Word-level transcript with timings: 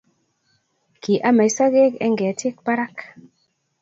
Kiame 1.01 1.45
sokek 1.57 1.93
eng 2.05 2.15
ketik 2.19 2.55
parak 2.65 2.95